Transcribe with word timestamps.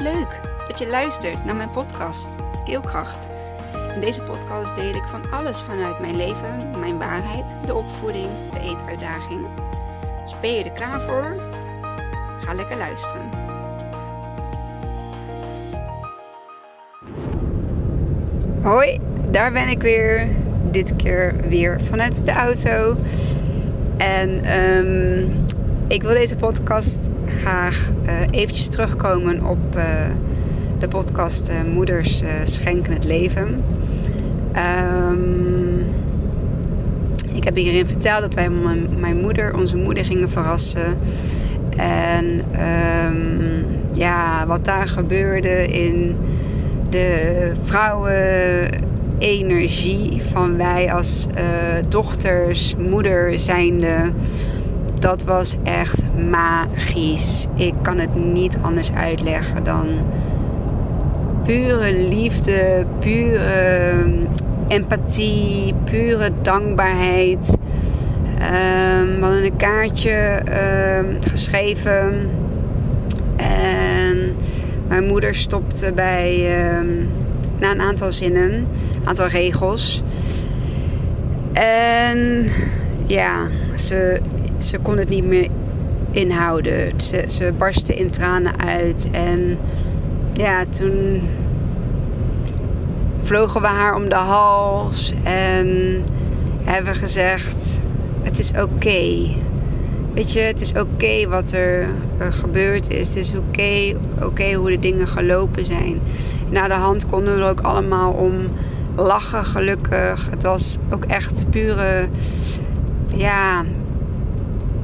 Leuk 0.00 0.40
dat 0.68 0.78
je 0.78 0.88
luistert 0.88 1.44
naar 1.44 1.56
mijn 1.56 1.70
podcast 1.70 2.34
Keelkracht. 2.64 3.28
In 3.94 4.00
deze 4.00 4.22
podcast 4.22 4.74
deel 4.74 4.94
ik 4.94 5.04
van 5.04 5.30
alles 5.30 5.60
vanuit 5.60 6.00
mijn 6.00 6.16
leven, 6.16 6.70
mijn 6.78 6.98
waarheid, 6.98 7.56
de 7.66 7.74
opvoeding, 7.74 8.28
de 8.52 8.60
eetuitdaging. 8.60 9.46
Dus 10.22 10.40
ben 10.40 10.52
je 10.52 10.64
er 10.64 10.72
klaar 10.72 11.00
voor? 11.00 11.36
Ga 12.40 12.54
lekker 12.54 12.76
luisteren. 12.76 13.28
Hoi, 18.62 18.98
daar 19.30 19.52
ben 19.52 19.68
ik 19.68 19.82
weer. 19.82 20.28
Dit 20.70 20.96
keer 20.96 21.34
weer 21.48 21.80
vanuit 21.80 22.26
de 22.26 22.32
auto. 22.32 22.96
En 23.96 24.58
um, 24.60 25.46
ik 25.90 26.02
wil 26.02 26.14
deze 26.14 26.36
podcast 26.36 27.08
graag 27.26 27.90
uh, 28.06 28.12
eventjes 28.30 28.68
terugkomen 28.68 29.44
op 29.44 29.76
uh, 29.76 29.82
de 30.78 30.88
podcast 30.88 31.48
uh, 31.48 31.54
Moeders 31.72 32.22
Schenken 32.44 32.92
het 32.92 33.04
Leven. 33.04 33.64
Um, 35.12 35.78
ik 37.32 37.44
heb 37.44 37.56
hierin 37.56 37.86
verteld 37.86 38.20
dat 38.20 38.34
wij 38.34 38.50
mijn, 38.50 38.88
mijn, 38.98 39.20
moeder, 39.20 39.56
onze 39.56 39.76
moeder 39.76 40.04
gingen 40.04 40.28
verrassen. 40.28 40.98
En 41.76 42.44
um, 43.06 43.64
ja, 43.92 44.46
wat 44.46 44.64
daar 44.64 44.88
gebeurde 44.88 45.68
in 45.68 46.16
de 46.90 47.52
vrouwenenergie 47.62 50.22
van 50.22 50.56
wij 50.56 50.92
als 50.92 51.26
dochters, 51.88 52.76
moeder 52.76 53.38
zijnde 53.38 54.12
dat 55.00 55.24
was 55.24 55.56
echt 55.62 56.04
magisch. 56.30 57.46
Ik 57.54 57.74
kan 57.82 57.98
het 57.98 58.14
niet 58.14 58.56
anders 58.62 58.92
uitleggen 58.92 59.64
dan 59.64 59.86
pure 61.44 61.92
liefde, 62.08 62.84
pure 62.98 63.94
empathie, 64.68 65.74
pure 65.84 66.30
dankbaarheid. 66.42 67.58
Um, 68.40 69.14
we 69.14 69.18
hadden 69.20 69.44
een 69.44 69.56
kaartje 69.56 70.42
um, 70.98 71.18
geschreven. 71.30 72.30
En 73.36 74.36
mijn 74.88 75.06
moeder 75.06 75.34
stopte 75.34 75.92
bij, 75.92 76.48
na 77.58 77.70
een 77.70 77.80
aantal 77.80 78.12
zinnen, 78.12 78.52
een 78.52 78.66
aantal 79.04 79.26
regels. 79.26 80.02
En 81.52 82.48
ja, 83.06 83.46
ze 83.74 84.20
ze 84.64 84.78
kon 84.78 84.96
het 84.96 85.08
niet 85.08 85.24
meer 85.24 85.48
inhouden. 86.10 87.00
Ze, 87.00 87.24
ze 87.28 87.52
barstte 87.58 87.94
in 87.94 88.10
tranen 88.10 88.60
uit. 88.60 89.08
En 89.12 89.58
ja, 90.32 90.64
toen 90.70 91.22
vlogen 93.22 93.60
we 93.60 93.66
haar 93.66 93.94
om 93.94 94.08
de 94.08 94.14
hals 94.14 95.12
en 95.22 95.68
hebben 96.62 96.94
gezegd: 96.94 97.80
Het 98.22 98.38
is 98.38 98.50
oké. 98.50 99.28
Weet 100.14 100.32
je, 100.32 100.40
het 100.40 100.60
is 100.60 100.72
oké 100.72 101.28
wat 101.28 101.52
er, 101.52 101.86
gebeurd 102.18 102.90
is. 102.90 103.08
Het 103.08 103.16
is 103.16 103.32
oké 103.36 103.96
oké 104.22 104.52
hoe 104.52 104.70
de 104.70 104.78
dingen 104.78 105.08
gelopen 105.08 105.64
zijn. 105.64 106.00
Na 106.50 106.68
de 106.68 106.74
hand 106.74 107.06
konden 107.06 107.34
we 107.36 107.42
er 107.42 107.48
ook 107.48 107.60
allemaal 107.60 108.12
om 108.12 108.34
lachen, 108.96 109.44
gelukkig. 109.44 110.28
Het 110.30 110.42
was 110.42 110.76
ook 110.90 111.04
echt 111.04 111.46
pure 111.50 112.08
ja, 113.16 113.64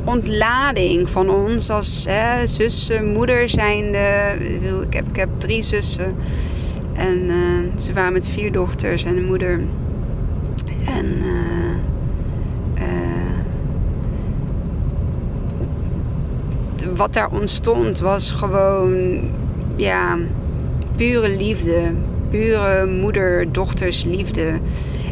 ontlading 0.06 1.08
van 1.08 1.30
ons 1.30 1.70
als 1.70 2.04
hè, 2.08 2.46
zussen, 2.46 3.12
moeder 3.12 3.48
zijnde. 3.48 4.36
Ik 4.86 4.92
heb, 4.92 5.08
ik 5.08 5.16
heb 5.16 5.28
drie 5.38 5.62
zussen. 5.62 6.16
En 6.92 7.24
uh, 7.24 7.78
ze 7.78 7.92
waren 7.92 8.12
met 8.12 8.28
vier 8.28 8.52
dochters 8.52 9.04
en 9.04 9.16
een 9.16 9.26
moeder. 9.26 9.60
En 10.86 11.06
uh, 11.06 11.76
uh, 12.78 12.86
wat 16.94 17.12
daar 17.12 17.30
ontstond 17.30 17.98
was 17.98 18.32
gewoon 18.32 19.20
ja, 19.76 20.18
pure 20.96 21.36
liefde. 21.36 21.82
Pure 22.30 22.86
moeder-dochtersliefde. 22.86 24.60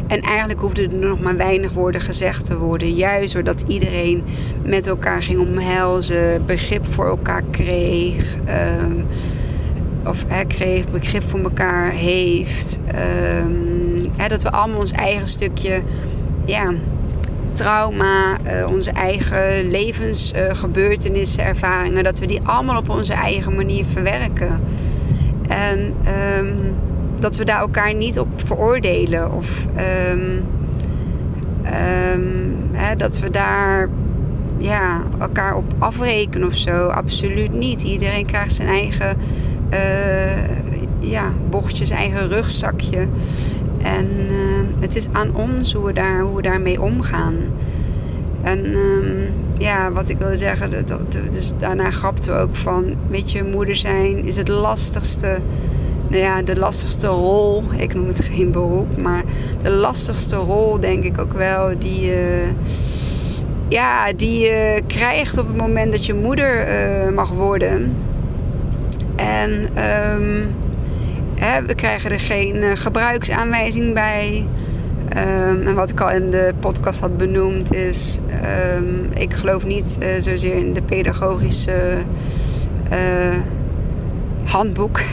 En 0.07 0.21
eigenlijk 0.21 0.59
hoefde 0.59 0.83
er 0.83 0.93
nog 0.93 1.21
maar 1.21 1.37
weinig 1.37 1.71
woorden 1.71 2.01
gezegd 2.01 2.45
te 2.45 2.57
worden. 2.57 2.93
Juist 2.93 3.33
doordat 3.33 3.63
iedereen 3.67 4.23
met 4.63 4.87
elkaar 4.87 5.23
ging 5.23 5.39
omhelzen, 5.39 6.45
begrip 6.45 6.85
voor 6.85 7.07
elkaar 7.07 7.43
kreeg. 7.51 8.35
Um, 8.81 9.05
of 10.05 10.25
kreeg, 10.47 10.89
begrip 10.91 11.23
voor 11.23 11.39
elkaar 11.39 11.91
heeft. 11.91 12.79
Hè, 14.17 14.27
dat 14.27 14.43
we 14.43 14.51
allemaal 14.51 14.79
ons 14.79 14.91
eigen 14.91 15.27
stukje 15.27 15.81
ja, 16.45 16.73
trauma, 17.51 18.37
uh, 18.45 18.67
onze 18.69 18.91
eigen 18.91 19.69
levensgebeurtenissen, 19.69 21.43
uh, 21.43 21.49
ervaringen, 21.49 22.03
dat 22.03 22.19
we 22.19 22.25
die 22.25 22.41
allemaal 22.43 22.77
op 22.77 22.89
onze 22.89 23.13
eigen 23.13 23.55
manier 23.55 23.85
verwerken. 23.85 24.61
En 25.47 25.93
um, 26.37 26.75
dat 27.25 27.35
we 27.35 27.45
daar 27.45 27.59
elkaar 27.59 27.93
niet 27.93 28.19
op 28.19 28.27
veroordelen. 28.35 29.31
Of 29.31 29.67
um, 30.11 30.45
um, 32.21 32.55
hè, 32.71 32.95
dat 32.95 33.19
we 33.19 33.29
daar 33.29 33.89
ja, 34.57 35.01
elkaar 35.19 35.55
op 35.55 35.73
afrekenen 35.79 36.47
of 36.47 36.55
zo. 36.55 36.87
Absoluut 36.87 37.51
niet. 37.51 37.83
Iedereen 37.83 38.25
krijgt 38.25 38.53
zijn 38.53 38.67
eigen 38.67 39.17
uh, 39.73 40.47
ja, 40.99 41.33
bochtje, 41.49 41.85
zijn 41.85 41.99
eigen 41.99 42.27
rugzakje. 42.27 43.07
En 43.81 44.05
uh, 44.05 44.79
het 44.79 44.95
is 44.95 45.07
aan 45.11 45.35
ons 45.35 45.73
hoe 45.73 45.85
we, 45.85 45.93
daar, 45.93 46.19
hoe 46.19 46.35
we 46.35 46.41
daarmee 46.41 46.81
omgaan. 46.81 47.35
En 48.41 48.75
um, 48.75 49.33
ja, 49.57 49.91
wat 49.91 50.09
ik 50.09 50.17
wilde 50.17 50.37
zeggen, 50.37 50.69
dat, 50.69 50.87
dat, 50.87 51.11
dus 51.31 51.51
daarna 51.57 51.91
grapten 51.91 52.33
we 52.33 52.39
ook 52.39 52.55
van, 52.55 52.95
weet 53.09 53.31
je, 53.31 53.43
moeder 53.43 53.75
zijn 53.75 54.25
is 54.25 54.35
het 54.35 54.47
lastigste 54.47 55.37
ja, 56.17 56.41
de 56.41 56.57
lastigste 56.57 57.07
rol, 57.07 57.63
ik 57.77 57.93
noem 57.93 58.07
het 58.07 58.23
geen 58.23 58.51
beroep, 58.51 59.01
maar 59.01 59.23
de 59.61 59.69
lastigste 59.69 60.35
rol 60.35 60.79
denk 60.79 61.03
ik 61.03 61.19
ook 61.19 61.33
wel 61.33 61.79
die 61.79 62.01
je, 62.01 62.47
ja, 63.69 64.13
die 64.13 64.39
je 64.39 64.81
krijgt 64.87 65.37
op 65.37 65.47
het 65.47 65.57
moment 65.57 65.91
dat 65.91 66.05
je 66.05 66.13
moeder 66.13 66.67
uh, 66.67 67.13
mag 67.13 67.29
worden. 67.29 67.95
En 69.15 69.51
um, 69.51 70.55
hè, 71.35 71.65
we 71.65 71.75
krijgen 71.75 72.11
er 72.11 72.19
geen 72.19 72.77
gebruiksaanwijzing 72.77 73.93
bij. 73.93 74.47
Um, 75.49 75.67
en 75.67 75.75
wat 75.75 75.89
ik 75.89 76.01
al 76.01 76.11
in 76.11 76.31
de 76.31 76.53
podcast 76.59 76.99
had 76.99 77.17
benoemd 77.17 77.73
is, 77.73 78.19
um, 78.77 79.09
ik 79.13 79.33
geloof 79.33 79.65
niet 79.65 79.97
zozeer 80.19 80.55
in 80.55 80.73
de 80.73 80.81
pedagogische 80.81 81.97
handboek. 84.45 84.99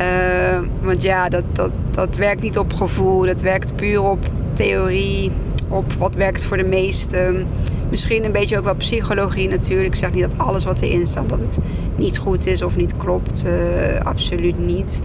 Uh, 0.00 0.68
want 0.82 1.02
ja, 1.02 1.28
dat, 1.28 1.44
dat, 1.52 1.72
dat 1.90 2.16
werkt 2.16 2.42
niet 2.42 2.58
op 2.58 2.72
gevoel. 2.72 3.26
Dat 3.26 3.42
werkt 3.42 3.76
puur 3.76 4.02
op 4.02 4.18
theorie. 4.52 5.32
Op 5.68 5.92
wat 5.92 6.14
werkt 6.14 6.44
voor 6.44 6.56
de 6.56 6.64
meesten. 6.64 7.46
Misschien 7.90 8.24
een 8.24 8.32
beetje 8.32 8.58
ook 8.58 8.64
wel 8.64 8.74
psychologie 8.74 9.48
natuurlijk. 9.48 9.86
Ik 9.86 9.94
zeg 9.94 10.12
niet 10.12 10.22
dat 10.30 10.38
alles 10.38 10.64
wat 10.64 10.80
erin 10.80 11.06
staat, 11.06 11.28
dat 11.28 11.40
het 11.40 11.58
niet 11.96 12.18
goed 12.18 12.46
is 12.46 12.62
of 12.62 12.76
niet 12.76 12.96
klopt. 12.96 13.44
Uh, 13.46 14.00
absoluut 14.00 14.58
niet. 14.58 15.00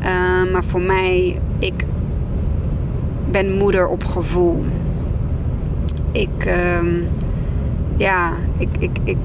Uh, 0.00 0.52
maar 0.52 0.64
voor 0.64 0.80
mij, 0.80 1.38
ik 1.58 1.84
ben 3.30 3.56
moeder 3.56 3.88
op 3.88 4.04
gevoel. 4.04 4.64
Ik, 6.12 6.58
ja, 7.96 8.32
ik, 8.58 8.68
ik, 8.78 8.98
ik, 9.04 9.16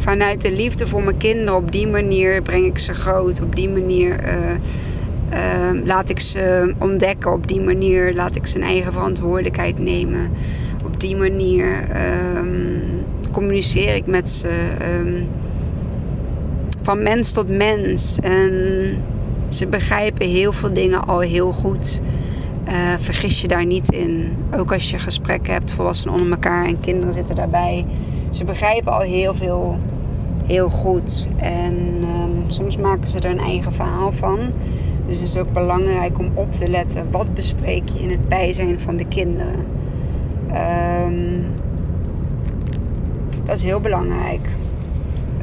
vanuit 0.00 0.42
de 0.42 0.52
liefde 0.52 0.86
voor 0.86 1.02
mijn 1.02 1.16
kinderen, 1.16 1.54
op 1.54 1.72
die 1.72 1.86
manier 1.86 2.42
breng 2.42 2.64
ik 2.64 2.78
ze 2.78 2.94
groot. 2.94 3.42
Op 3.42 3.56
die 3.56 3.68
manier 3.68 4.24
uh, 4.24 4.50
uh, 5.32 5.84
laat 5.84 6.08
ik 6.08 6.20
ze 6.20 6.74
ontdekken. 6.78 7.32
Op 7.32 7.48
die 7.48 7.60
manier 7.60 8.14
laat 8.14 8.36
ik 8.36 8.46
zijn 8.46 8.62
eigen 8.62 8.92
verantwoordelijkheid 8.92 9.78
nemen. 9.78 10.30
Op 10.84 11.00
die 11.00 11.16
manier 11.16 11.66
um, 12.36 12.82
communiceer 13.32 13.94
ik 13.94 14.06
met 14.06 14.30
ze. 14.30 14.48
Um, 14.98 15.28
van 16.82 17.02
mens 17.02 17.32
tot 17.32 17.56
mens. 17.56 18.18
En 18.22 18.52
ze 19.48 19.66
begrijpen 19.66 20.26
heel 20.26 20.52
veel 20.52 20.72
dingen 20.72 21.06
al 21.06 21.20
heel 21.20 21.52
goed. 21.52 22.00
Uh, 22.68 22.74
vergis 22.98 23.40
je 23.40 23.48
daar 23.48 23.66
niet 23.66 23.92
in. 23.92 24.36
Ook 24.56 24.72
als 24.72 24.90
je 24.90 24.98
gesprekken 24.98 25.52
hebt, 25.52 25.72
volwassenen 25.72 26.14
onder 26.14 26.30
elkaar 26.30 26.66
en 26.66 26.80
kinderen 26.80 27.14
zitten 27.14 27.36
daarbij 27.36 27.86
ze 28.30 28.44
begrijpen 28.44 28.92
al 28.92 29.00
heel 29.00 29.34
veel 29.34 29.78
heel 30.46 30.68
goed. 30.68 31.28
En 31.36 31.74
um, 32.02 32.44
soms 32.46 32.76
maken 32.76 33.10
ze 33.10 33.18
er 33.18 33.30
een 33.30 33.38
eigen 33.38 33.72
verhaal 33.72 34.12
van. 34.12 34.38
Dus 35.06 35.18
het 35.18 35.28
is 35.28 35.36
ook 35.36 35.52
belangrijk 35.52 36.18
om 36.18 36.30
op 36.34 36.52
te 36.52 36.68
letten. 36.68 37.10
Wat 37.10 37.34
bespreek 37.34 37.88
je 37.88 37.98
in 38.02 38.10
het 38.10 38.28
bijzijn 38.28 38.80
van 38.80 38.96
de 38.96 39.04
kinderen? 39.04 39.66
Um, 41.06 41.46
dat 43.44 43.56
is 43.56 43.64
heel 43.64 43.80
belangrijk. 43.80 44.48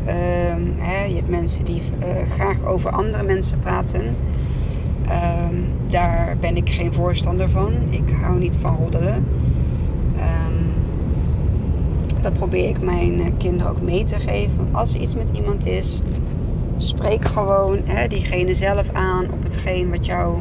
Ehm, 0.06 0.62
hè, 0.78 1.04
je 1.04 1.16
hebt 1.16 1.30
mensen 1.30 1.66
die 1.66 1.82
uh, 2.00 2.32
graag 2.34 2.66
over 2.66 2.90
andere 2.90 3.24
mensen 3.24 3.60
praten. 3.60 4.16
Ehm, 5.08 5.56
daar 5.90 6.38
ben 6.40 6.58
ik 6.58 6.70
geen 6.70 6.94
voorstander 6.94 7.50
van. 7.50 7.74
Ik 7.90 8.10
hou 8.22 8.40
niet 8.40 8.58
van 8.62 8.76
roddelen. 8.76 9.26
Ehm, 12.18 12.24
dat 12.24 12.34
probeer 12.34 12.70
ik 12.70 12.82
mijn 12.82 13.22
eh, 13.22 13.32
kinderen 13.38 13.72
ook 13.72 13.82
mee 13.82 14.04
te 14.04 14.20
geven. 14.20 14.68
Als 14.72 14.94
er 14.94 15.02
iets 15.02 15.16
met 15.16 15.30
iemand 15.34 15.66
is, 15.66 16.02
spreek 16.78 17.26
gewoon 17.26 17.78
hè, 17.84 18.08
diegene 18.08 18.54
zelf 18.54 18.90
aan 18.94 19.26
op 19.34 19.44
hetgeen 19.44 19.90
wat 19.90 20.06
jou 20.06 20.38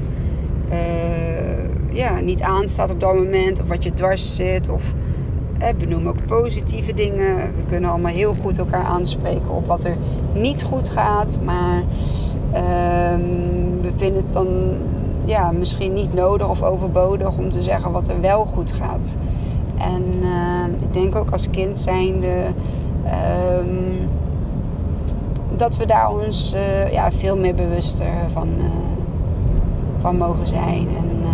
uh, 0.70 1.94
ja, 1.96 2.20
niet 2.20 2.42
aanstaat 2.42 2.90
op 2.90 3.00
dat 3.00 3.14
moment. 3.14 3.60
Of 3.60 3.68
wat 3.68 3.84
je 3.84 3.92
dwars 3.92 4.36
zit. 4.36 4.68
Of 4.68 4.94
hè, 5.58 5.74
benoem 5.74 6.08
ook 6.08 6.26
positieve 6.26 6.94
dingen. 6.94 7.36
We 7.36 7.64
kunnen 7.68 7.90
allemaal 7.90 8.12
heel 8.12 8.34
goed 8.42 8.58
elkaar 8.58 8.84
aanspreken 8.84 9.50
op 9.50 9.66
wat 9.66 9.84
er 9.84 9.96
niet 10.34 10.62
goed 10.62 10.88
gaat. 10.88 11.38
Maar 11.44 11.76
um, 13.12 13.80
we 13.80 13.92
vinden 13.96 14.22
het 14.22 14.32
dan 14.32 14.46
ja, 15.24 15.50
misschien 15.52 15.92
niet 15.92 16.14
nodig 16.14 16.48
of 16.48 16.62
overbodig 16.62 17.36
om 17.38 17.50
te 17.50 17.62
zeggen 17.62 17.92
wat 17.92 18.08
er 18.08 18.20
wel 18.20 18.44
goed 18.44 18.72
gaat. 18.72 19.16
En 19.78 20.02
uh, 20.22 20.80
ik 20.80 20.92
denk 20.92 21.16
ook 21.16 21.30
als 21.30 21.50
kind 21.50 21.78
zijnde 21.78 22.46
um, 23.58 24.08
dat 25.56 25.76
we 25.76 25.86
daar 25.86 26.10
ons 26.10 26.54
uh, 26.54 26.92
ja, 26.92 27.12
veel 27.12 27.36
meer 27.36 27.54
bewuster 27.54 28.12
van, 28.32 28.48
uh, 28.48 28.64
van 29.96 30.16
mogen 30.16 30.48
zijn. 30.48 30.88
En 30.96 31.24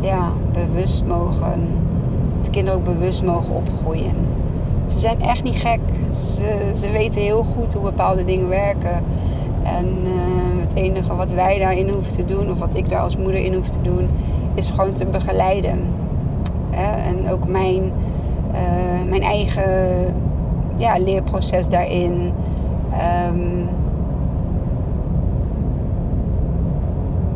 ja, 0.00 0.32
bewust 0.52 1.04
mogen, 1.06 1.62
het 2.38 2.50
kinderen 2.50 2.78
ook 2.78 2.84
bewust 2.84 3.22
mogen 3.22 3.54
opgroeien. 3.54 4.14
Ze 4.86 4.98
zijn 4.98 5.20
echt 5.22 5.42
niet 5.42 5.56
gek. 5.56 5.80
Ze, 6.12 6.72
ze 6.76 6.90
weten 6.90 7.20
heel 7.20 7.44
goed 7.44 7.74
hoe 7.74 7.82
bepaalde 7.82 8.24
dingen 8.24 8.48
werken. 8.48 9.04
En 9.62 9.86
het 10.60 10.74
enige 10.74 11.14
wat 11.14 11.32
wij 11.32 11.58
daarin 11.58 11.88
hoeven 11.88 12.12
te 12.12 12.24
doen, 12.24 12.50
of 12.50 12.58
wat 12.58 12.76
ik 12.76 12.88
daar 12.88 13.00
als 13.00 13.16
moeder 13.16 13.44
in 13.44 13.54
hoef 13.54 13.68
te 13.68 13.82
doen, 13.82 14.08
is 14.54 14.70
gewoon 14.70 14.92
te 14.92 15.06
begeleiden. 15.06 15.78
En 16.82 17.30
ook 17.30 17.48
mijn, 17.48 17.82
uh, 18.52 19.08
mijn 19.08 19.22
eigen 19.22 20.14
ja, 20.76 20.98
leerproces 20.98 21.68
daarin. 21.68 22.32
Um, 23.28 23.68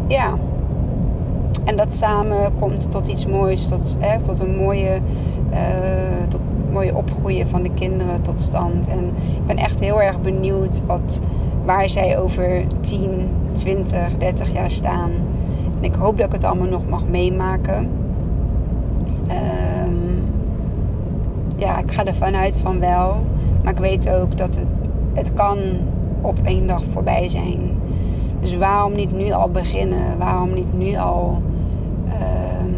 ja. 0.06 0.34
En 1.64 1.76
dat 1.76 1.94
samen 1.94 2.54
komt 2.58 2.90
tot 2.90 3.06
iets 3.06 3.26
moois, 3.26 3.68
tot, 3.68 3.96
hè, 3.98 4.20
tot 4.20 4.40
een 4.40 4.56
mooie, 4.56 5.00
uh, 5.52 6.28
tot 6.28 6.42
mooie 6.72 6.96
opgroeien 6.96 7.48
van 7.48 7.62
de 7.62 7.70
kinderen 7.74 8.22
tot 8.22 8.40
stand. 8.40 8.88
En 8.88 9.06
ik 9.06 9.46
ben 9.46 9.56
echt 9.56 9.80
heel 9.80 10.02
erg 10.02 10.20
benieuwd 10.20 10.82
wat 10.86 11.20
waar 11.64 11.90
zij 11.90 12.18
over 12.18 12.62
10, 12.80 13.28
20, 13.52 14.16
30 14.16 14.52
jaar 14.52 14.70
staan. 14.70 15.10
En 15.76 15.84
ik 15.84 15.94
hoop 15.94 16.16
dat 16.16 16.26
ik 16.26 16.32
het 16.32 16.44
allemaal 16.44 16.68
nog 16.68 16.88
mag 16.88 17.06
meemaken. 17.08 17.88
Um, 19.30 20.24
ja, 21.56 21.78
ik 21.78 21.92
ga 21.92 22.04
ervan 22.04 22.34
uit 22.34 22.58
van 22.58 22.80
wel. 22.80 23.16
Maar 23.62 23.72
ik 23.72 23.78
weet 23.78 24.10
ook 24.10 24.36
dat 24.36 24.56
het, 24.56 24.68
het 25.12 25.34
kan 25.34 25.58
op 26.20 26.38
één 26.42 26.66
dag 26.66 26.82
voorbij 26.92 27.28
zijn. 27.28 27.58
Dus 28.40 28.56
waarom 28.56 28.92
niet 28.92 29.12
nu 29.12 29.32
al 29.32 29.50
beginnen? 29.50 30.18
Waarom 30.18 30.54
niet 30.54 30.78
nu 30.78 30.96
al 30.96 31.42
um, 32.06 32.74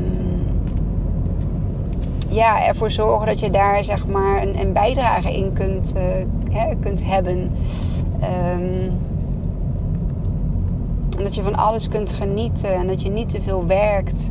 ja, 2.29 2.67
ervoor 2.67 2.91
zorgen 2.91 3.27
dat 3.27 3.41
je 3.41 3.51
daar 3.51 3.85
zeg 3.85 4.07
maar 4.07 4.43
een, 4.43 4.61
een 4.61 4.73
bijdrage 4.73 5.37
in 5.37 5.53
kunt, 5.53 5.93
uh, 5.97 6.03
hè, 6.51 6.75
kunt 6.81 7.05
hebben? 7.05 7.39
Um, 8.57 9.01
en 11.19 11.23
dat 11.23 11.35
je 11.35 11.43
van 11.43 11.55
alles 11.55 11.89
kunt 11.89 12.13
genieten 12.13 12.75
en 12.75 12.87
dat 12.87 13.03
je 13.03 13.11
niet 13.11 13.29
te 13.29 13.43
veel 13.43 13.67
werkt. 13.67 14.31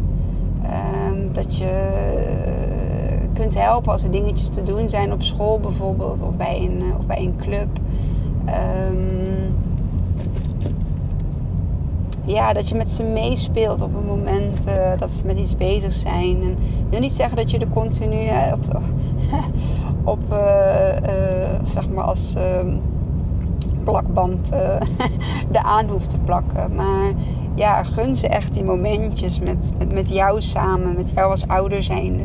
Dat 1.36 1.58
je 1.58 1.66
uh, 3.22 3.28
kunt 3.34 3.54
helpen 3.60 3.92
als 3.92 4.04
er 4.04 4.12
dingetjes 4.12 4.50
te 4.50 4.64
doen 4.64 4.90
zijn 4.90 5.14
op 5.14 5.24
school 5.24 5.60
bijvoorbeeld 5.60 6.22
of 6.22 6.36
bij 6.36 6.58
een, 6.58 6.82
uh, 6.82 6.98
of 6.98 7.06
bij 7.06 7.20
een 7.20 7.36
club. 7.38 7.68
Um, 8.88 9.56
ja, 12.24 12.54
dat 12.54 12.70
je 12.70 12.76
met 12.76 12.92
ze 12.92 13.04
meespeelt 13.04 13.82
op 13.82 13.94
het 13.94 14.06
moment 14.06 14.68
uh, 14.68 14.98
dat 14.98 15.12
ze 15.12 15.26
met 15.26 15.40
iets 15.40 15.56
bezig 15.56 15.94
zijn. 15.94 16.42
En 16.42 16.52
ik 16.52 16.90
wil 16.90 17.00
niet 17.00 17.12
zeggen 17.12 17.38
dat 17.38 17.52
je 17.52 17.58
er 17.58 17.68
continu 17.68 18.30
op, 18.54 18.82
op 20.14 20.24
zeg 21.64 21.90
maar 21.90 22.04
als 22.04 22.36
plakband 23.84 24.52
uh, 24.54 24.60
eraan 25.52 25.88
hoeft 25.88 26.10
te 26.10 26.18
plakken. 26.20 26.76
Maar 26.76 27.12
ja, 27.56 27.84
gun 27.84 28.16
ze 28.16 28.28
echt 28.28 28.54
die 28.54 28.64
momentjes 28.64 29.40
met, 29.40 29.72
met, 29.94 30.10
jou 30.10 30.42
samen, 30.42 30.96
met 30.96 31.12
jou 31.16 31.30
als 31.30 31.48
ouder 31.48 31.84
zijnde. 31.84 32.24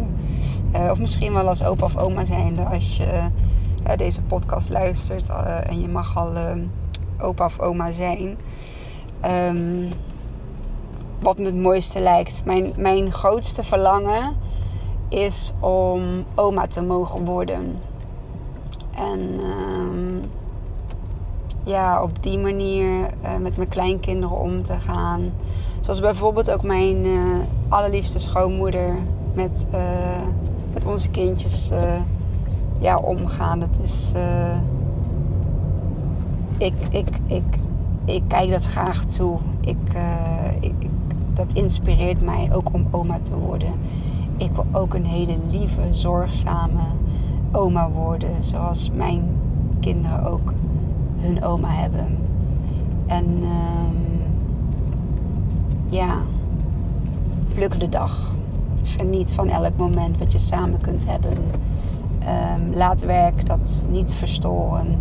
Uh, 0.74 0.90
of 0.90 0.98
misschien 0.98 1.32
wel 1.32 1.48
als 1.48 1.64
opa 1.64 1.84
of 1.84 1.96
oma 1.96 2.24
zijnde 2.24 2.64
als 2.64 2.96
je 2.96 3.28
uh, 3.86 3.96
deze 3.96 4.22
podcast 4.22 4.70
luistert 4.70 5.28
en 5.66 5.80
je 5.80 5.88
mag 5.88 6.16
al 6.16 6.32
opa 7.18 7.44
of 7.44 7.60
oma 7.60 7.92
zijn. 7.92 8.36
Um, 9.48 9.88
wat 11.20 11.38
me 11.38 11.44
het 11.44 11.56
mooiste 11.56 12.00
lijkt. 12.00 12.42
Mijn, 12.44 12.72
mijn 12.76 13.12
grootste 13.12 13.62
verlangen 13.62 14.36
is 15.08 15.52
om 15.60 16.24
oma 16.34 16.66
te 16.66 16.82
mogen 16.82 17.24
worden. 17.24 17.80
En 18.94 19.40
um, 19.40 20.22
ja, 21.66 22.02
op 22.02 22.22
die 22.22 22.38
manier 22.38 22.88
uh, 23.22 23.36
met 23.40 23.56
mijn 23.56 23.68
kleinkinderen 23.68 24.38
om 24.38 24.62
te 24.62 24.78
gaan. 24.78 25.32
Zoals 25.80 26.00
bijvoorbeeld 26.00 26.50
ook 26.50 26.62
mijn 26.62 27.04
uh, 27.04 27.38
allerliefste 27.68 28.18
schoonmoeder 28.18 28.96
met, 29.34 29.66
uh, 29.74 29.80
met 30.72 30.84
onze 30.84 31.10
kindjes 31.10 31.70
ja, 32.78 32.96
omgaan. 32.96 33.60
Dat 33.60 33.78
is. 33.82 34.12
ik, 36.58 36.74
ik, 36.90 37.08
ik, 37.26 37.56
ik 38.04 38.22
kijk 38.28 38.50
dat 38.50 38.66
graag 38.66 39.04
toe. 39.04 39.38
Ik, 39.60 39.76
ik, 40.60 40.74
dat 41.34 41.52
inspireert 41.52 42.20
mij 42.22 42.48
ook 42.52 42.72
om 42.72 42.86
oma 42.90 43.18
te 43.20 43.36
worden. 43.36 43.72
Ik 44.36 44.50
wil 44.52 44.66
ook 44.72 44.94
een 44.94 45.04
hele 45.04 45.38
lieve, 45.50 45.82
zorgzame 45.90 46.82
oma 47.52 47.90
worden. 47.90 48.44
Zoals 48.44 48.90
mijn 48.94 49.36
kinderen 49.80 50.24
ook 50.24 50.52
hun 51.18 51.44
oma 51.44 51.68
hebben. 51.68 52.18
En 53.06 53.26
um, 53.26 54.22
ja, 55.90 56.16
pluk 57.54 57.80
de 57.80 57.88
dag. 57.88 58.34
Geniet 58.82 59.34
van 59.34 59.48
elk 59.48 59.76
moment 59.76 60.18
wat 60.18 60.32
je 60.32 60.38
samen 60.38 60.80
kunt 60.80 61.06
hebben. 61.06 61.32
Um, 61.32 62.74
laat 62.74 63.00
werk 63.00 63.46
dat 63.46 63.86
niet 63.88 64.14
verstoren. 64.14 65.00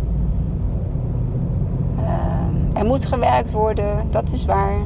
Um, 1.98 2.76
er 2.76 2.84
moet 2.84 3.04
gewerkt 3.04 3.52
worden, 3.52 4.10
dat 4.10 4.32
is 4.32 4.44
waar. 4.44 4.78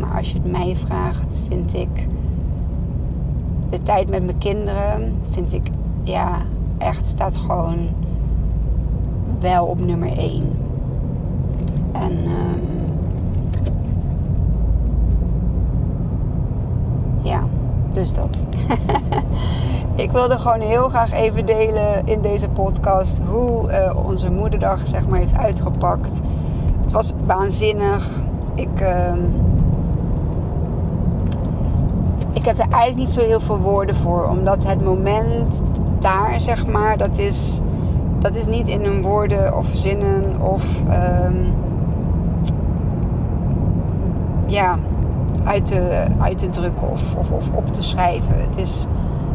maar 0.00 0.16
als 0.16 0.32
je 0.32 0.38
het 0.38 0.50
mij 0.50 0.76
vraagt, 0.76 1.42
vind 1.48 1.74
ik 1.74 2.06
de 3.70 3.82
tijd 3.82 4.08
met 4.08 4.24
mijn 4.24 4.38
kinderen, 4.38 5.16
vind 5.30 5.52
ik 5.52 5.70
ja, 6.02 6.42
echt 6.78 7.06
staat 7.06 7.36
gewoon 7.36 7.88
wel 9.46 9.66
op 9.66 9.80
nummer 9.80 10.18
1. 10.18 10.42
En 11.92 12.12
um, 12.12 12.62
ja, 17.22 17.42
dus 17.92 18.12
dat. 18.14 18.44
ik 20.04 20.10
wilde 20.10 20.38
gewoon 20.38 20.60
heel 20.60 20.88
graag 20.88 21.12
even 21.12 21.46
delen 21.46 22.06
in 22.06 22.20
deze 22.20 22.48
podcast 22.48 23.20
hoe 23.26 23.70
uh, 23.70 24.06
onze 24.06 24.30
moederdag 24.30 24.86
zeg 24.86 25.08
maar 25.08 25.18
heeft 25.18 25.36
uitgepakt. 25.36 26.20
Het 26.80 26.92
was 26.92 27.12
waanzinnig. 27.26 28.10
Ik, 28.54 28.80
uh, 28.80 29.12
ik 32.32 32.44
heb 32.44 32.58
er 32.58 32.68
eigenlijk 32.70 32.96
niet 32.96 33.10
zo 33.10 33.20
heel 33.20 33.40
veel 33.40 33.58
woorden 33.58 33.96
voor, 33.96 34.28
omdat 34.28 34.64
het 34.64 34.84
moment 34.84 35.62
daar 35.98 36.40
zeg 36.40 36.66
maar, 36.66 36.96
dat 36.96 37.18
is 37.18 37.60
dat 38.26 38.34
is 38.34 38.46
niet 38.46 38.68
in 38.68 38.84
hun 38.84 39.02
woorden 39.02 39.56
of 39.56 39.66
zinnen 39.72 40.40
of 40.40 40.64
um, 40.80 41.54
ja, 44.46 44.76
uit 45.44 45.66
te, 45.66 46.06
uit 46.18 46.38
te 46.38 46.48
drukken 46.48 46.90
of, 46.90 47.14
of, 47.14 47.30
of, 47.30 47.50
op 47.54 47.72
te 47.72 47.82
schrijven. 47.82 48.40
Het, 48.40 48.56
is, 48.56 48.86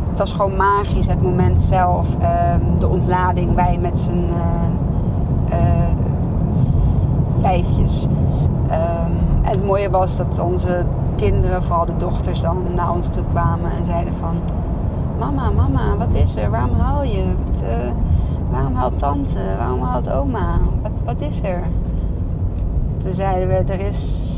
het 0.09 0.19
was 0.19 0.33
gewoon 0.33 0.55
magisch, 0.55 1.07
het 1.07 1.21
moment 1.21 1.61
zelf. 1.61 2.07
Um, 2.15 2.79
de 2.79 2.87
ontlading, 2.87 3.55
wij 3.55 3.77
met 3.81 3.99
z'n 3.99 4.29
uh, 4.29 5.59
uh, 5.59 5.91
vijfjes. 7.39 8.07
Um, 8.65 9.17
en 9.41 9.51
het 9.51 9.65
mooie 9.65 9.89
was 9.89 10.17
dat 10.17 10.39
onze 10.39 10.85
kinderen, 11.15 11.63
vooral 11.63 11.85
de 11.85 11.97
dochters, 11.97 12.41
dan 12.41 12.57
naar 12.75 12.91
ons 12.91 13.07
toe 13.07 13.23
kwamen 13.31 13.71
en 13.71 13.85
zeiden 13.85 14.13
van... 14.13 14.35
Mama, 15.19 15.49
mama, 15.49 15.97
wat 15.97 16.13
is 16.13 16.35
er? 16.35 16.49
Waarom 16.49 16.73
huil 16.73 17.03
je? 17.03 17.23
Wat, 17.45 17.61
uh, 17.61 17.91
waarom 18.51 18.75
huilt 18.75 18.99
tante? 18.99 19.55
Waarom 19.57 19.81
huilt 19.81 20.09
oma? 20.09 20.59
Wat, 20.81 21.01
wat 21.05 21.21
is 21.21 21.41
er? 21.41 21.63
Toen 22.97 23.13
zeiden 23.13 23.47
we, 23.47 23.73
er 23.73 23.79
is, 23.79 24.29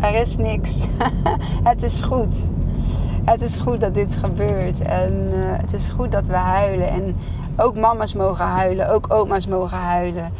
er 0.00 0.14
is 0.14 0.36
niks. 0.36 0.86
het 1.70 1.82
is 1.82 2.00
goed. 2.00 2.46
Het 3.24 3.40
is 3.40 3.56
goed 3.56 3.80
dat 3.80 3.94
dit 3.94 4.16
gebeurt. 4.16 4.80
En 4.80 5.30
uh, 5.32 5.56
het 5.56 5.72
is 5.72 5.88
goed 5.88 6.12
dat 6.12 6.26
we 6.26 6.36
huilen. 6.36 6.88
En 6.88 7.16
ook 7.56 7.76
mama's 7.76 8.14
mogen 8.14 8.44
huilen. 8.44 8.90
Ook 8.90 9.12
oma's 9.12 9.46
mogen 9.46 9.78
huilen. 9.78 10.32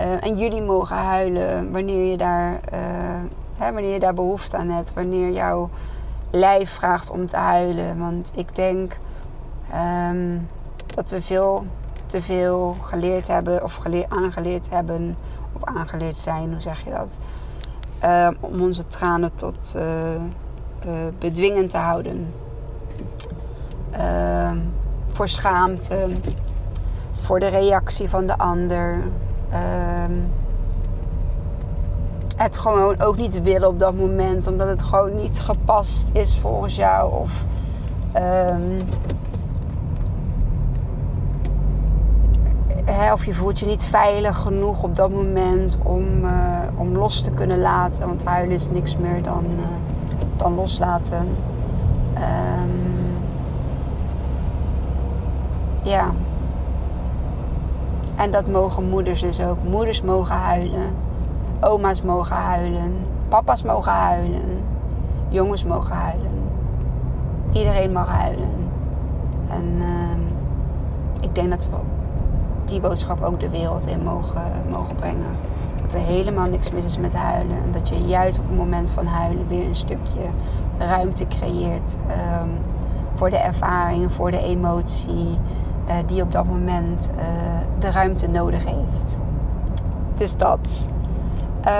Uh, 0.00 0.24
en 0.24 0.38
jullie 0.38 0.62
mogen 0.62 0.96
huilen 0.96 1.72
wanneer 1.72 2.10
je 2.10 2.16
daar, 2.16 2.52
uh, 2.52 2.78
hè, 3.56 3.72
wanneer 3.72 3.92
je 3.92 4.00
daar 4.00 4.14
behoefte 4.14 4.56
aan 4.56 4.68
hebt. 4.68 4.94
Wanneer 4.94 5.30
jouw 5.30 5.70
lijf 6.30 6.70
vraagt 6.70 7.10
om 7.10 7.26
te 7.26 7.36
huilen. 7.36 7.98
Want 7.98 8.30
ik 8.34 8.56
denk 8.56 8.98
um, 10.10 10.46
dat 10.94 11.10
we 11.10 11.22
veel 11.22 11.64
te 12.10 12.22
veel 12.22 12.76
geleerd 12.82 13.26
hebben 13.28 13.62
of 13.62 13.74
geleer, 13.74 14.06
aangeleerd 14.08 14.70
hebben 14.70 15.16
of 15.52 15.64
aangeleerd 15.64 16.16
zijn, 16.16 16.50
hoe 16.50 16.60
zeg 16.60 16.84
je 16.84 16.90
dat? 16.90 17.18
Uh, 18.04 18.28
om 18.40 18.60
onze 18.60 18.86
tranen 18.86 19.34
tot 19.34 19.74
uh, 19.76 19.82
bedwingen 21.18 21.68
te 21.68 21.76
houden. 21.76 22.34
Ehm, 23.90 24.58
voor 25.08 25.28
schaamte, 25.28 26.08
voor 27.20 27.40
de 27.40 27.48
reactie 27.48 28.08
van 28.08 28.26
de 28.26 28.38
ander. 28.38 29.02
Ehm, 29.50 30.12
het 32.36 32.58
gewoon 32.58 33.00
ook 33.00 33.16
niet 33.16 33.42
willen 33.42 33.68
op 33.68 33.78
dat 33.78 33.94
moment, 33.94 34.46
omdat 34.46 34.68
het 34.68 34.82
gewoon 34.82 35.16
niet 35.16 35.40
gepast 35.40 36.10
is 36.12 36.36
volgens 36.36 36.76
jou. 36.76 37.12
Of 37.12 37.44
of 43.08 43.24
je 43.24 43.34
voelt 43.34 43.58
je 43.58 43.66
niet 43.66 43.84
veilig 43.84 44.36
genoeg 44.36 44.82
op 44.82 44.96
dat 44.96 45.10
moment 45.10 45.78
om, 45.82 46.24
uh, 46.24 46.58
om 46.76 46.96
los 46.96 47.22
te 47.22 47.30
kunnen 47.30 47.58
laten. 47.58 48.06
Want 48.06 48.24
huilen 48.24 48.54
is 48.54 48.70
niks 48.70 48.96
meer 48.96 49.22
dan, 49.22 49.44
uh, 49.44 49.64
dan 50.36 50.54
loslaten. 50.54 51.26
Um, 52.14 53.18
ja. 55.82 56.10
En 58.16 58.30
dat 58.30 58.48
mogen 58.48 58.88
moeders 58.88 59.20
dus 59.20 59.40
ook. 59.40 59.56
Moeders 59.62 60.02
mogen 60.02 60.34
huilen. 60.34 60.94
Oma's 61.60 62.02
mogen 62.02 62.36
huilen. 62.36 63.06
Papa's 63.28 63.62
mogen 63.62 63.92
huilen. 63.92 64.62
Jongens 65.28 65.64
mogen 65.64 65.96
huilen. 65.96 66.30
Iedereen 67.52 67.92
mag 67.92 68.08
huilen. 68.08 68.70
En 69.48 69.64
uh, 69.78 70.16
ik 71.20 71.34
denk 71.34 71.50
dat 71.50 71.68
we 71.70 71.76
die 72.70 72.80
boodschap 72.80 73.22
ook 73.22 73.40
de 73.40 73.50
wereld 73.50 73.86
in 73.86 74.02
mogen, 74.02 74.42
mogen 74.70 74.94
brengen. 74.94 75.36
Dat 75.82 75.94
er 75.94 76.00
helemaal 76.00 76.48
niks 76.48 76.70
mis 76.70 76.84
is 76.84 76.98
met 76.98 77.14
huilen. 77.14 77.56
En 77.64 77.72
dat 77.72 77.88
je 77.88 77.94
juist 77.94 78.38
op 78.38 78.48
het 78.48 78.56
moment 78.56 78.90
van 78.90 79.06
huilen 79.06 79.48
weer 79.48 79.66
een 79.66 79.76
stukje 79.76 80.24
ruimte 80.78 81.26
creëert 81.26 81.96
um, 82.42 82.50
voor 83.14 83.30
de 83.30 83.36
ervaring, 83.36 84.12
voor 84.12 84.30
de 84.30 84.42
emotie 84.42 85.38
uh, 85.88 85.94
die 86.06 86.22
op 86.22 86.32
dat 86.32 86.46
moment 86.46 87.10
uh, 87.16 87.22
de 87.78 87.90
ruimte 87.90 88.28
nodig 88.28 88.64
heeft. 88.64 89.18
Dus 90.14 90.36
dat. 90.36 90.88
Uh, 91.60 91.72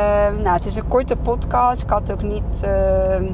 nou, 0.43 0.49
het 0.49 0.67
is 0.67 0.77
een 0.77 0.89
korte 0.89 1.17
podcast. 1.17 1.83
Ik 1.83 1.91
had 1.91 2.13
ook 2.13 2.23
niet 2.23 2.63
ehm, 2.63 3.25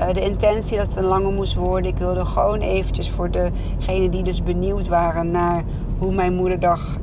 uh, 0.00 0.12
de 0.12 0.20
intentie 0.20 0.76
dat 0.78 0.86
het 0.86 0.96
een 0.96 1.04
lange 1.04 1.30
moest 1.30 1.54
worden. 1.54 1.90
Ik 1.90 1.98
wilde 1.98 2.24
gewoon 2.24 2.60
eventjes 2.60 3.10
voor 3.10 3.30
degenen 3.30 4.10
die 4.10 4.22
dus 4.22 4.42
benieuwd 4.42 4.88
waren 4.88 5.30
naar 5.30 5.64
hoe 5.98 6.14
mijn 6.14 6.34
moederdag 6.34 6.96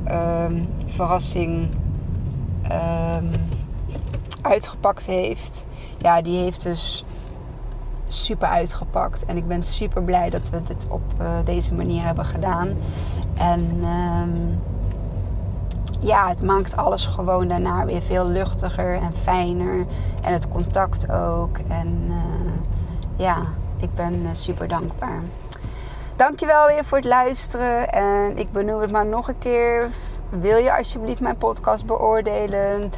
um, 0.44 0.68
verrassing 0.86 1.68
um, 2.72 3.30
uitgepakt 4.42 5.06
heeft. 5.06 5.66
Ja, 5.98 6.22
die 6.22 6.38
heeft 6.38 6.62
dus 6.62 7.04
super 8.06 8.48
uitgepakt. 8.48 9.24
En 9.24 9.36
ik 9.36 9.48
ben 9.48 9.62
super 9.62 10.02
blij 10.02 10.30
dat 10.30 10.50
we 10.50 10.62
dit 10.62 10.86
op 10.90 11.02
uh, 11.20 11.28
deze 11.44 11.74
manier 11.74 12.02
hebben 12.02 12.24
gedaan. 12.24 12.68
En 13.34 13.84
um, 14.22 14.60
ja, 16.00 16.28
het 16.28 16.42
maakt 16.42 16.76
alles 16.76 17.06
gewoon 17.06 17.48
daarna 17.48 17.84
weer 17.84 18.02
veel 18.02 18.26
luchtiger 18.26 18.94
en 18.94 19.12
fijner. 19.14 19.86
En 20.22 20.32
het 20.32 20.48
contact 20.48 21.10
ook. 21.12 21.58
En 21.68 22.04
uh, 22.08 22.16
ja, 23.18 23.36
ik 23.76 23.94
ben 23.94 24.22
uh, 24.22 24.28
super 24.32 24.68
dankbaar. 24.68 25.22
Dankjewel 26.16 26.66
weer 26.66 26.84
voor 26.84 26.98
het 26.98 27.06
luisteren. 27.06 27.88
En 27.88 28.36
ik 28.36 28.52
benoem 28.52 28.80
het 28.80 28.90
maar 28.90 29.06
nog 29.06 29.28
een 29.28 29.38
keer. 29.38 29.88
Wil 30.28 30.56
je 30.56 30.76
alsjeblieft 30.76 31.20
mijn 31.20 31.36
podcast 31.36 31.86
beoordelen 31.86 32.90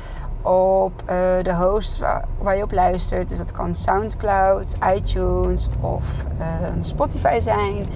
op 0.43 1.03
uh, 1.03 1.15
de 1.43 1.55
host 1.55 1.99
waar, 2.39 2.57
je 2.57 2.63
op 2.63 2.73
luistert? 2.73 3.29
Dus 3.29 3.39
dat 3.39 3.53
kan 3.53 3.75
Soundcloud, 3.75 4.77
iTunes 4.95 5.69
of 5.81 6.05
um, 6.75 6.85
Spotify 6.85 7.41
zijn. 7.41 7.89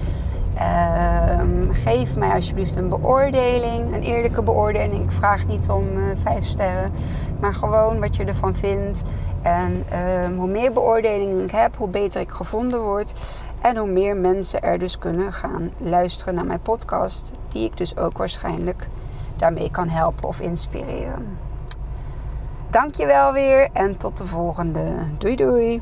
Um, 0.55 1.73
geef 1.73 2.15
mij 2.15 2.33
alsjeblieft 2.33 2.75
een 2.75 2.89
beoordeling, 2.89 3.93
een 3.93 4.01
eerlijke 4.01 4.43
beoordeling. 4.43 5.03
Ik 5.03 5.11
vraag 5.11 5.45
niet 5.45 5.69
om 5.69 5.97
uh, 5.97 6.03
vijf 6.23 6.45
sterren, 6.45 6.91
maar 7.39 7.53
gewoon 7.53 7.99
wat 7.99 8.15
je 8.15 8.25
ervan 8.25 8.55
vindt. 8.55 9.01
En 9.41 9.83
um, 10.23 10.37
hoe 10.37 10.47
meer 10.47 10.71
beoordelingen 10.71 11.43
ik 11.43 11.51
heb, 11.51 11.75
hoe 11.77 11.87
beter 11.87 12.21
ik 12.21 12.31
gevonden 12.31 12.81
word. 12.81 13.41
En 13.61 13.77
hoe 13.77 13.89
meer 13.89 14.15
mensen 14.15 14.61
er 14.61 14.79
dus 14.79 14.97
kunnen 14.97 15.33
gaan 15.33 15.71
luisteren 15.77 16.35
naar 16.35 16.45
mijn 16.45 16.61
podcast, 16.61 17.33
die 17.47 17.65
ik 17.65 17.77
dus 17.77 17.97
ook 17.97 18.17
waarschijnlijk 18.17 18.87
daarmee 19.35 19.71
kan 19.71 19.89
helpen 19.89 20.27
of 20.27 20.39
inspireren. 20.39 21.37
Dankjewel 22.69 23.33
weer 23.33 23.69
en 23.73 23.97
tot 23.97 24.17
de 24.17 24.25
volgende. 24.25 24.93
Doei 25.17 25.35
doei. 25.35 25.81